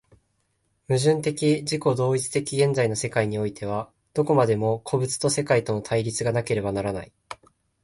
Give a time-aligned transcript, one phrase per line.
[0.89, 7.13] 矛盾的自己同一的現在の世界においては、どこまでも個物と世界との対立がなければならない。